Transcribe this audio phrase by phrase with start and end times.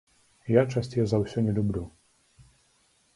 [0.51, 1.83] Я, часцей за ўсё, не люблю.